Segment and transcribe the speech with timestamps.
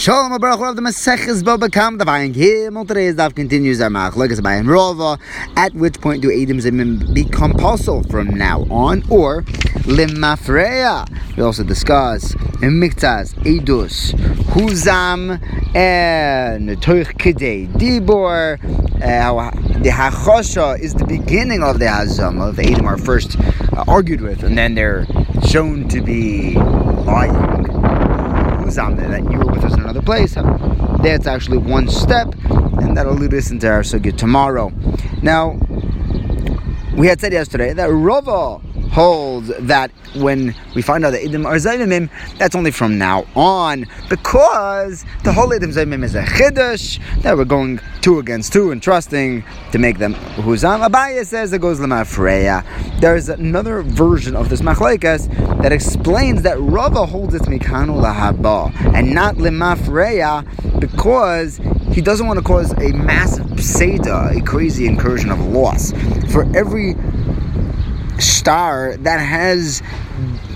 [0.00, 2.88] Shalom Baruch of the Maseches Bava Kamma the Vayin Gimel.
[2.88, 5.20] Today's daf continues our machlokes by Rova.
[5.58, 9.42] At which point do Edom Zimim become possible from now on, or
[9.82, 11.36] Limafreya?
[11.36, 12.32] We also discuss
[12.62, 14.14] Miktas, Edus,
[14.54, 15.38] Huzam,
[15.76, 18.58] and Toich Kidei Dibor.
[19.02, 24.22] Uh, the Hachosha is the beginning of the Hazam of Edom are first uh, argued
[24.22, 25.04] with, and then they're
[25.46, 27.79] shown to be lying
[28.76, 30.34] that you were with us in another place.
[31.02, 34.72] That's actually one step, and that'll lead us into our sugya tomorrow.
[35.22, 35.58] Now,
[36.96, 41.56] we had said yesterday that Rava holds that when we find out that Idim are
[41.56, 47.36] Zaymim, that's only from now on, because the whole Idim Zaymim is a Chiddush, that
[47.36, 50.86] we're going two against two and trusting to make them Huzam.
[50.86, 53.00] Abaye says it goes Lemafreya.
[53.00, 59.14] There's another version of this Machlaikas that explains that Rava holds it Mikanu Lahaba and
[59.14, 61.60] not Lemafreya because
[61.92, 65.92] he doesn't want to cause a massive pseda, a crazy incursion of loss.
[66.32, 66.94] For every
[68.20, 69.82] star that has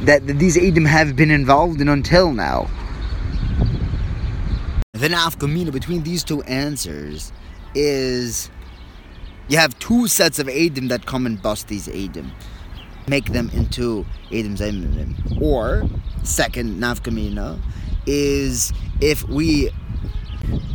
[0.03, 2.69] that these Edom have been involved in until now.
[4.93, 7.33] The nafkamina between these two answers
[7.75, 8.51] is
[9.49, 12.33] you have two sets of Edom that come and bust these Edom,
[13.09, 15.15] make them into Edom.
[15.41, 15.89] Or,
[16.23, 17.61] second nafkamina
[18.07, 19.71] is if we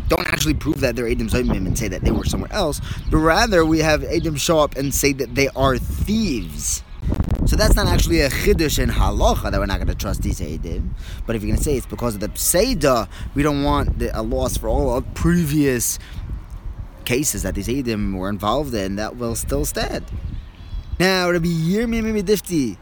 [0.07, 2.79] don't actually prove that they're Zaymim and say that they were somewhere else,
[3.11, 6.81] but rather we have Edom show up and say that they are thieves.
[7.45, 10.39] So that's not actually a chiddush in halacha that we're not going to trust these
[10.39, 10.91] Eidim.
[11.25, 14.17] But if you're going to say it's because of the pseida, we don't want the,
[14.17, 15.99] a loss for all of previous
[17.03, 20.05] cases that these Eidim were involved in, that will still stand.
[21.01, 22.77] Now, Rabbi Yirmi Mimidifti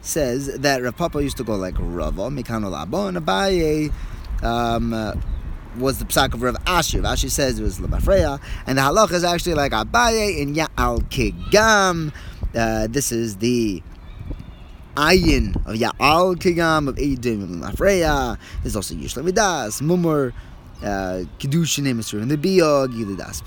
[0.00, 3.92] says that Rav Papa used to go like Rava, Mikano Labo, and Abaye
[4.44, 5.14] um, uh,
[5.76, 7.02] was the psak of Rav Ashi.
[7.02, 11.02] Rav Ashi says it was Lamafreya, and the halacha is actually like Abaye in Ya'al
[11.10, 12.12] Kigam.
[12.54, 13.82] Uh, this is the
[14.96, 18.38] ayin of Ya'al Kigam of Eidim of Lamafreya.
[18.62, 20.32] There's also Yishla Midas, Mumur,
[20.82, 23.42] uh, Kedushin, Emisur, and the Biyog, Yidadas,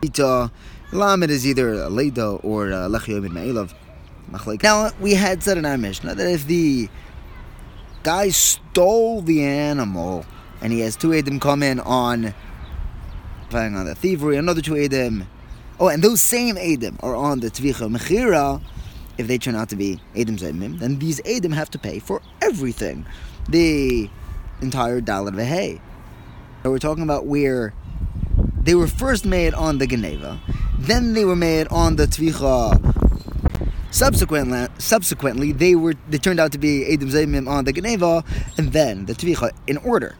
[0.00, 0.50] Bita.
[0.92, 3.74] Lamed is either a Leida or Lechiyom in Ma'ilov.
[4.62, 6.88] Now, we had said in our Mishnah that if the
[8.02, 10.24] guy stole the animal
[10.60, 12.34] and he has two Edim come in on
[13.48, 15.26] playing on the thievery, another two Edim.
[15.78, 18.62] Oh, and those same Edim are on the Tvicha Mechira.
[19.18, 22.22] If they turn out to be Edim Zemim, then these Edim have to pay for
[22.40, 23.06] everything.
[23.48, 24.08] The
[24.62, 25.80] entire Dalit Vehe.
[26.62, 27.74] So we're talking about where
[28.62, 30.40] they were first made on the Geneva,
[30.78, 32.99] then they were made on the Tvicha
[33.90, 38.24] Subsequently, subsequently, they were they turned out to be Edim Zaymim on the Geneva,
[38.56, 40.16] and then the Tvicha in order.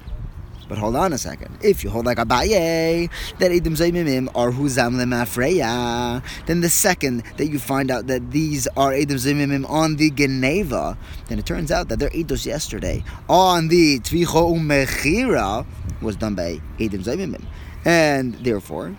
[0.71, 1.59] But hold on a second.
[1.63, 7.47] If you hold like Abaye, that Edim Zaymimim are Huzam Lemafreya, then the second that
[7.47, 11.89] you find out that these are Edim Zaymimim on the Geneva, then it turns out
[11.89, 15.67] that their Eidos yesterday on the Tvicha Umechira
[16.01, 17.45] was done by Edim Zaymimim.
[17.85, 18.95] And therefore,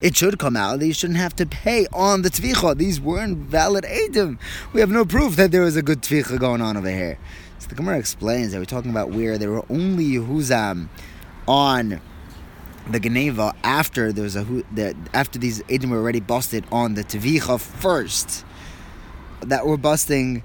[0.00, 2.76] it should come out that you shouldn't have to pay on the tvicha.
[2.76, 4.38] These weren't valid edim.
[4.72, 7.18] We have no proof that there was a good tvicha going on over here.
[7.58, 10.88] So the Gemara explains that we're talking about where there were only Yehuzam
[11.48, 12.00] on
[12.90, 14.46] the Geneva after there was a
[15.12, 18.44] after these edim were already busted on the tvicha first.
[19.42, 20.42] That were busting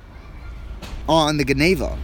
[1.08, 1.98] on the Geneva.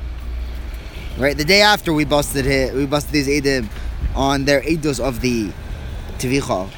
[1.18, 3.68] Right, the day after we busted it, we busted these edim
[4.16, 5.52] on their eidos of the
[6.20, 6.70] tvicha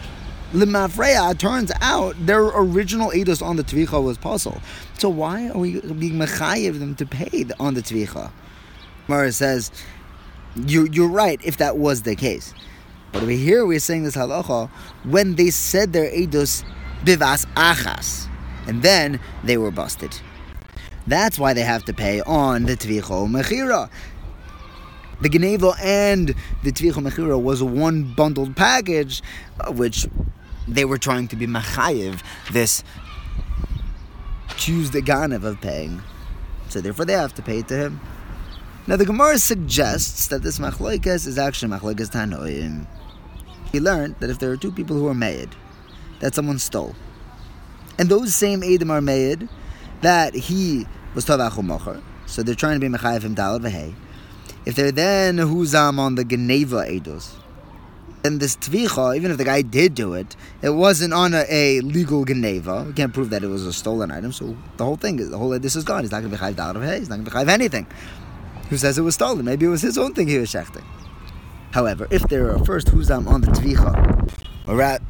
[0.54, 4.60] Lemafreya, turns out their original Eidos on the Tvicha was puzzle.
[4.98, 8.32] So why are we being Mechayiv them to pay on the Tvicha?
[9.08, 9.72] Mara says,
[10.56, 12.56] you're, you're right if that was the case.
[13.12, 14.70] But over here we're saying this halacha
[15.04, 16.64] when they said their Eidos
[17.04, 18.28] bivas achas,
[18.68, 20.20] and then they were busted.
[21.06, 23.90] That's why they have to pay on the Tvicha Mechira.
[25.22, 26.34] The Geneva and
[26.64, 29.22] the Tvicha Mechira was one bundled package,
[29.60, 30.08] uh, which
[30.74, 32.22] they were trying to be machayev
[32.52, 32.84] this
[34.58, 36.02] choose the ganev of paying.
[36.70, 38.02] So therefore they have to pay to him.
[38.88, 42.88] Now the Gemara suggests that this machloikas is actually machloikas tanoim.
[43.72, 45.50] He learned that if there are two people who are made,
[46.20, 46.96] that someone stole,
[47.98, 49.48] and those same edim are made,
[50.02, 53.94] that he was tavachu so they're trying to be machayiv him v'hei.
[54.66, 57.36] If they're then huzam on the geneva edos,
[58.24, 61.82] and this tvicha, even if the guy did do it, it wasn't on a, a,
[61.82, 62.84] legal geneva.
[62.88, 64.32] We can't prove that it was a stolen item.
[64.32, 66.02] So the whole thing, the whole this is gone.
[66.02, 66.84] He's not going to be chayv out of.
[66.84, 67.88] He's not going to be chayv anything.
[68.70, 69.46] who says it was stolen.
[69.46, 70.86] Maybe it was his own thing he was shechting.
[71.72, 74.30] However, if there are first huzam on the tvicha,
[74.68, 75.02] or rat,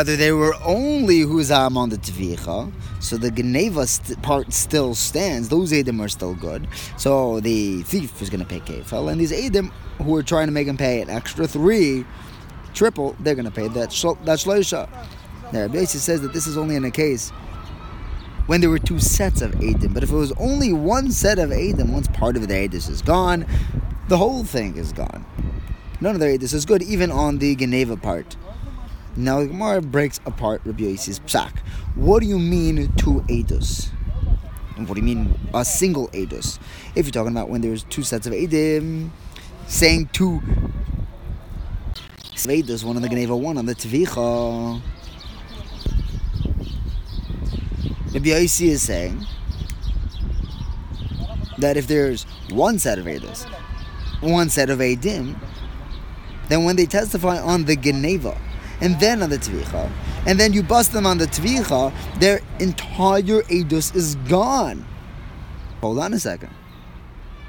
[0.00, 5.50] rather they were only huzam on the tvicha, so the geneva st- part still stands.
[5.50, 6.66] Those edim are still good.
[6.96, 10.52] So the thief was going to pay kefel, and these edim who are trying to
[10.52, 12.06] make him pay an extra three,
[12.72, 14.88] triple, they're going to pay that sh- that shloisha.
[15.52, 17.28] Now, Rabbi says that this is only in a case
[18.46, 19.92] when there were two sets of Edim.
[19.92, 23.02] But if it was only one set of Edim, once part of the Edis is
[23.02, 23.44] gone,
[24.08, 25.26] the whole thing is gone.
[26.00, 28.36] None of the Edis is good, even on the Geneva part.
[29.16, 31.58] Now the Gemara breaks apart Rabbi Yossi's psak.
[31.96, 33.90] What do you mean two Edus?
[34.76, 36.58] What do you mean a single Edus?
[36.94, 39.10] If you're talking about when there's two sets of Edim,
[39.66, 40.40] saying two
[42.36, 44.80] Edus, one on the Geneva, one on the Tvicha.
[48.14, 49.26] Rabbi Yossi is saying
[51.58, 53.44] that if there's one set of Edus,
[54.20, 55.38] one set of Edim,
[56.48, 58.40] then when they testify on the Geneva
[58.80, 59.90] and then on the Tvicha,
[60.26, 64.86] and then you bust them on the Tvicha, their entire Edus is gone.
[65.80, 66.50] Hold on a second.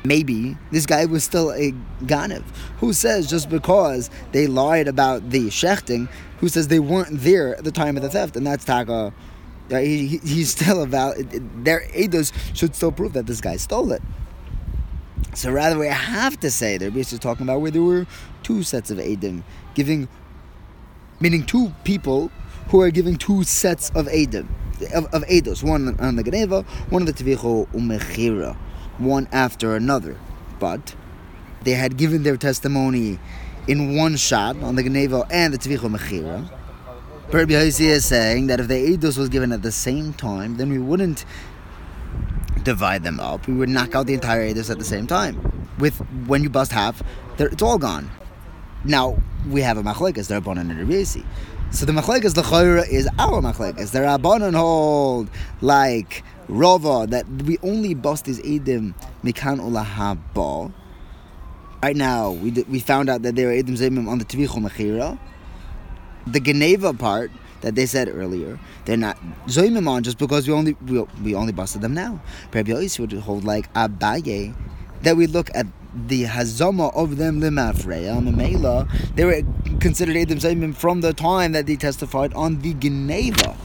[0.04, 1.74] Maybe this guy was still a
[2.04, 2.44] Ganev.
[2.80, 7.64] Who says just because they lied about the shechting, who says they weren't there at
[7.64, 9.14] the time of the theft, and that's Taka
[9.80, 11.16] he, he's still about
[11.64, 14.02] their edus should still prove that this guy stole it.
[15.34, 18.06] So rather, we have to say they're basically talking about where there were
[18.44, 19.44] two sets of edim
[19.76, 20.10] giving,
[21.22, 22.32] meaning two people
[22.68, 24.48] who are giving two sets of edim
[24.94, 28.56] of, of edos, one on the Geneva, one on the Tevicho Umechira,
[28.98, 30.18] one after another.
[30.60, 30.96] But
[31.64, 33.20] they had given their testimony
[33.68, 36.50] in one shot on the Geneva and the Tevicho Mechira
[37.32, 40.70] Rabbi Yossi is saying that if the edos was given at the same time, then
[40.70, 41.24] we wouldn't
[42.64, 43.48] divide them up.
[43.48, 45.70] We would knock out the entire edos at the same time.
[45.80, 45.98] With
[46.28, 47.02] when you bust half,
[47.40, 48.12] it's all gone.
[48.84, 49.18] Now
[49.48, 51.04] we have a machlekes, the Rabbanan and Rabbi.
[51.04, 53.92] So the machlekes, the chayra is our machlekes.
[53.92, 55.30] The Rabbanan hold
[55.62, 58.94] like Rova that we only bust these Eidim
[59.24, 60.72] mikan ulahaba.
[61.84, 65.18] Right now, we, we found out that there are edim Zemim on the Tvichu Mechira
[66.28, 67.32] the Geneva part
[67.62, 69.18] that they said earlier, they're not
[69.48, 72.22] zoimim on just because we only we, we only busted them now.
[72.54, 74.54] Rabbi Yossi would hold like Abaye
[75.04, 78.90] that we look at the hazama of them limafreya memela.
[79.16, 79.42] They were
[79.80, 83.58] considered edim zoimim from the time that they testified on the Geneva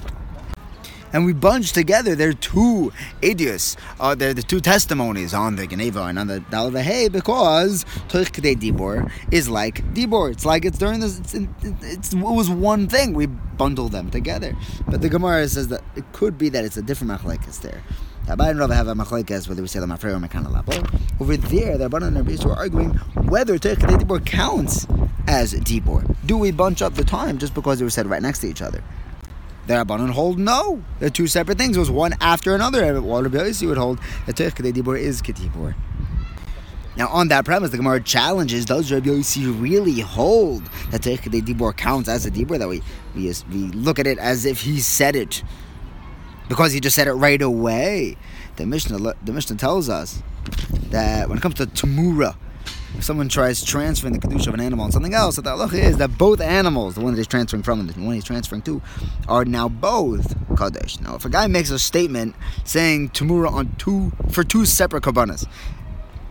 [1.17, 2.93] and we bunch together their two
[3.23, 8.31] idios, uh, they're the two testimonies on the Geneva and on the Dalvahei because Toich
[8.31, 10.31] Dibor is like Dibor.
[10.31, 11.35] It's like it's during this, it's,
[11.83, 13.15] it's, it was one thing.
[13.15, 14.55] We bundle them together.
[14.87, 17.83] But the Gemara says that it could be that it's a different machlekes there.
[18.27, 21.21] Whether we say the mafrei or mekana labo.
[21.21, 22.91] Over there, the Rabbanan and Rabbi are arguing
[23.29, 24.87] whether Toich Kedei Dibor counts
[25.29, 26.17] as Dibor.
[26.27, 28.63] Do we bunch up the time just because they were said right next to each
[28.63, 28.83] other?
[29.69, 30.83] The Rabbanon hold no.
[30.99, 31.77] They're two separate things.
[31.77, 33.01] It was one after another.
[33.01, 35.77] While Rabbi would hold that Teich Dibur is Ketibur.
[36.97, 41.77] Now, on that premise, the Gemara challenges: Does Rabbi Yossi really hold that Teich Dibur
[41.77, 42.59] counts as a Dibur?
[42.59, 42.83] That we,
[43.15, 45.45] we we look at it as if he said it
[46.49, 48.17] because he just said it right away.
[48.57, 50.23] The Mishnah the Mishnah tells us
[50.91, 52.37] that when it comes to Tamura,
[52.97, 55.75] if someone tries transferring the kedusha of an animal on something else, that the halacha
[55.75, 58.63] is that both animals, the one that he's transferring from and the one he's transferring
[58.63, 58.81] to,
[59.29, 61.01] are now both kadosh.
[61.03, 62.35] Now, if a guy makes a statement
[62.65, 65.47] saying tamura on two for two separate karbanas,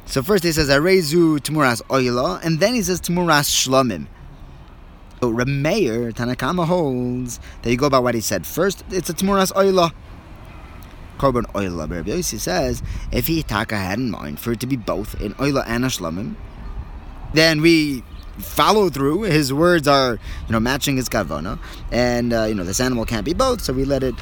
[0.07, 4.07] so first he says arezu tamuras oila, and then he says tamuras shlamim.
[5.21, 8.45] So Rameir Tanakama holds that you go by what he said.
[8.45, 9.91] First, it's a tamuras oila.
[11.17, 11.89] Korban oila.
[11.89, 15.63] Rabbi says if he taka had in mind for it to be both in oila
[15.65, 16.35] and a
[17.33, 18.03] then we
[18.37, 19.23] follow through.
[19.23, 21.59] His words are, you know, matching his kavana,
[21.91, 24.15] and uh, you know this animal can't be both, so we let it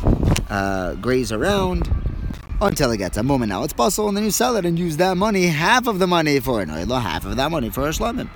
[0.50, 1.91] uh, graze around
[2.62, 3.50] until it gets a moment.
[3.50, 6.07] Now it's bustle, and then you sell it and use that money, half of the
[6.07, 8.29] money for an oil, half of that money for a shlamim.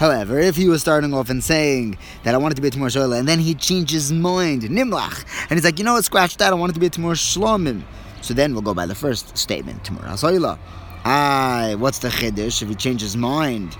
[0.00, 2.88] However, if he was starting off and saying that I wanted to be a Timur
[3.14, 6.54] and then he changed his mind, Nimlach, and he's like, you know what, scratch that,
[6.54, 7.82] I wanted to be a Timur Shlomim.
[8.22, 10.58] So then we'll go by the first statement, Timur Hasoila.
[11.04, 13.76] Ah, what's the Chiddush if he changed his mind?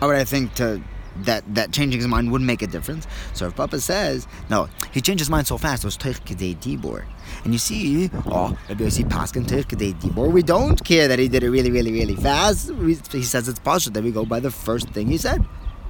[0.00, 0.82] How would I think to
[1.24, 3.06] that that changing his mind wouldn't make a difference?
[3.34, 5.84] So if Papa says no, he changed his mind so fast.
[5.84, 7.04] It was Teich Kedei Dibor,
[7.44, 10.30] and you see, oh, Rabbi Yossi Paskin Teich Kedei Dibor.
[10.30, 12.70] We don't care that he did it really, really, really fast.
[13.12, 13.92] He says it's partial.
[13.92, 15.44] Then we go by the first thing he said.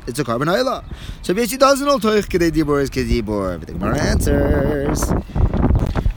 [0.07, 0.85] It's a carbon oila.
[1.23, 3.59] So Yossi doesn't know Teich Kedei Dibor is Kedei Dibor.
[3.59, 5.13] But the Gemara answers.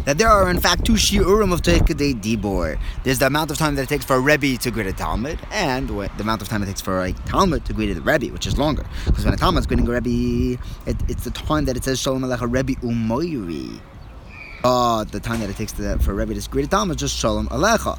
[0.06, 2.80] that there are in fact two shiurim of Teikadei Dibor.
[3.04, 5.40] There's the amount of time that it takes for a Rebbe to greet a Talmud,
[5.52, 8.48] and the amount of time it takes for a Talmud to greet a Rebbe, which
[8.48, 8.86] is longer.
[9.06, 12.00] Because when a Talmud is greeting a Rebbe, it, it's the time that it says
[12.00, 13.80] Shalom Alecha Rebbe Umoiri.
[14.64, 17.48] Uh, the time that it takes to, for Rebbe to greet a Talmud just Shalom
[17.48, 17.98] Alecha.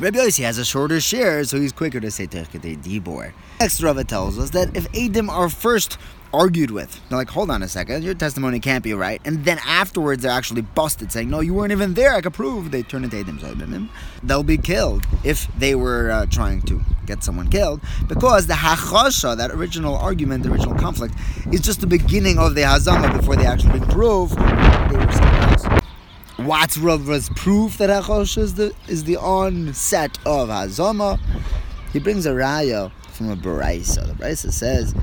[0.00, 3.32] Rabbi Yossi has a shorter share, so he's quicker to say Techete Dibor.
[3.60, 5.98] Next, Rava tells us that if Adim are first
[6.32, 9.58] argued with, they're like, hold on a second, your testimony can't be right, and then
[9.66, 13.02] afterwards they're actually busted, saying, no, you weren't even there, I can prove, they turn
[13.02, 13.88] into Adim Zayimim,
[14.22, 19.36] they'll be killed if they were uh, trying to get someone killed, because the Hachasha,
[19.36, 21.14] that original argument, the original conflict,
[21.50, 24.30] is just the beginning of the Hazama before they actually prove
[26.38, 31.18] What's Rava's proof that Hachosh is the is the onset of Hazama?
[31.92, 34.06] He brings a raya from a Baraisa.
[34.06, 34.94] The Baraisa says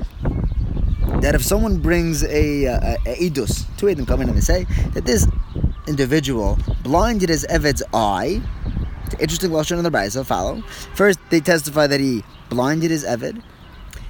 [1.22, 4.64] that if someone brings a, a, a idus, two them come in and they say
[4.94, 5.28] that this
[5.88, 8.42] individual blinded his Eved's eye.
[9.20, 10.26] Interesting lashon in the Baraisa.
[10.26, 10.62] Follow.
[10.94, 13.42] First, they testify that he blinded his Eved,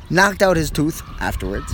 [0.10, 1.74] knocked out his tooth afterwards.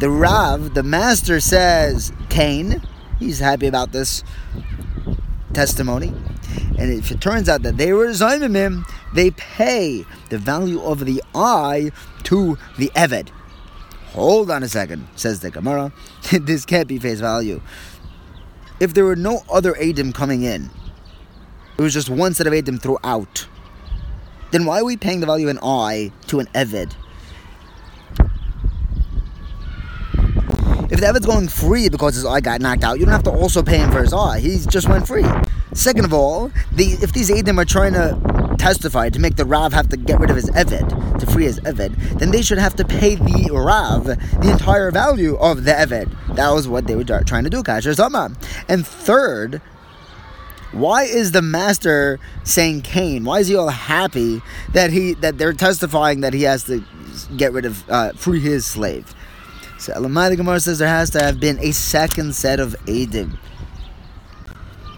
[0.00, 2.82] The Rav, the master, says Cain
[3.22, 4.24] He's happy about this
[5.52, 6.08] testimony.
[6.76, 11.22] And if it turns out that they were Zaimimim, they pay the value of the
[11.32, 11.92] eye
[12.24, 13.28] to the Eved.
[14.10, 15.92] Hold on a second, says the Gemara.
[16.32, 17.62] this can't be face value.
[18.80, 20.68] If there were no other Adim coming in,
[21.78, 23.46] it was just one set of Adim throughout,
[24.50, 26.96] then why are we paying the value of an eye to an Eved?
[31.06, 33.78] Eved's going free because his eye got knocked out, you don't have to also pay
[33.78, 34.40] him for his eye.
[34.40, 35.24] He just went free.
[35.74, 39.72] Second of all, the, if these Adim are trying to testify to make the Rav
[39.72, 42.76] have to get rid of his Eved, to free his Eved, then they should have
[42.76, 46.36] to pay the Rav the entire value of the Eved.
[46.36, 48.32] That was what they were trying to do, Kasher Zama.
[48.68, 49.60] And third,
[50.72, 53.24] why is the master saying Cain?
[53.24, 54.40] Why is he all happy
[54.72, 56.82] that he that they're testifying that he has to
[57.36, 59.14] get rid of uh, free his slave?
[59.82, 63.36] So Elamai the Gemara says there has to have been a second set of Adim.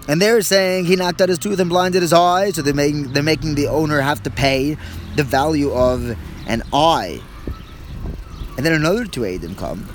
[0.06, 3.14] And they're saying he knocked out his tooth and blinded his eye, so they're making,
[3.14, 4.76] they're making the owner have to pay
[5.16, 6.14] the value of
[6.46, 7.22] an eye.
[8.58, 9.88] And then another two Adim come,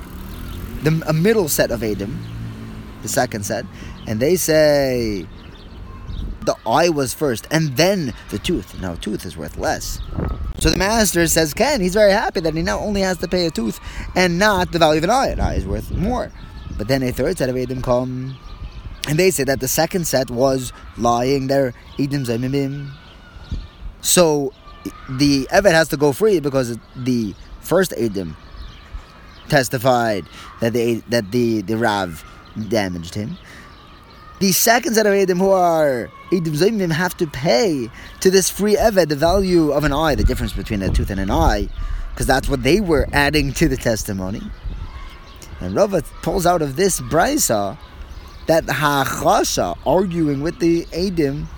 [0.81, 2.17] the, a middle set of Adim,
[3.03, 3.65] the second set,
[4.07, 5.27] and they say
[6.41, 8.81] the eye was first, and then the tooth.
[8.81, 9.99] Now, tooth is worth less.
[10.59, 13.45] So the master says, Ken, he's very happy that he now only has to pay
[13.45, 13.79] a tooth
[14.15, 15.27] and not the value of an eye.
[15.27, 16.31] An eye is worth more.
[16.77, 18.37] But then a third set of Edom come,
[19.07, 22.91] and they say that the second set was lying there, Edom Zaimimim.
[24.01, 24.53] So
[25.09, 28.35] the Evet has to go free because the first Edom
[29.47, 30.25] testified
[30.61, 32.23] that the that the, the Rav
[32.69, 33.37] damaged him.
[34.39, 37.89] The second set of Edom who are Edom Zaimim have to pay
[38.21, 41.19] to this free Eved the value of an eye, the difference between a tooth and
[41.19, 41.67] an eye,
[42.13, 44.41] because that's what they were adding to the testimony.
[45.59, 47.77] And Rava pulls out of this brisa
[48.47, 51.49] that Hachasha, arguing with the Edom,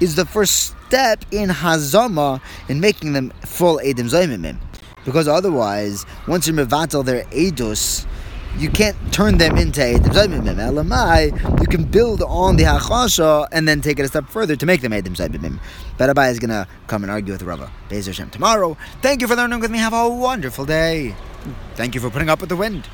[0.00, 4.58] is the first step in Hazama in making them full Edom Zaimimim.
[5.04, 8.06] Because otherwise, once you're mevatel their Edus,
[8.58, 10.56] you can't turn them into Zaybimim.
[10.56, 14.66] Elamai, you can build on the Hachasha and then take it a step further to
[14.66, 15.60] make them Edim Zaybimim.
[15.96, 17.70] But Abaye is going to come and argue with Rava.
[17.88, 18.76] Bezer tomorrow.
[19.00, 19.78] Thank you for learning with me.
[19.78, 21.14] Have a wonderful day.
[21.76, 22.88] Thank you for putting up with the wind.